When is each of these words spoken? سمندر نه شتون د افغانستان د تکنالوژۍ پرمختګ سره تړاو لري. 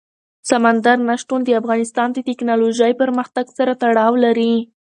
سمندر 0.49 0.97
نه 1.07 1.15
شتون 1.21 1.39
د 1.43 1.49
افغانستان 1.61 2.07
د 2.13 2.17
تکنالوژۍ 2.29 2.91
پرمختګ 3.01 3.45
سره 3.57 3.71
تړاو 3.81 4.13
لري. 4.23 4.53